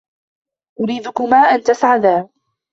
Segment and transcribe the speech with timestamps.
[0.79, 2.29] أريدكما أن تسعدا.